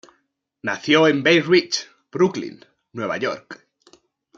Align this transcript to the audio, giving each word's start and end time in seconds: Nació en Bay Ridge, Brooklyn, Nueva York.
Nació 0.63 1.07
en 1.07 1.21
Bay 1.21 1.41
Ridge, 1.41 1.87
Brooklyn, 2.11 2.65
Nueva 2.93 3.17
York. 3.17 3.67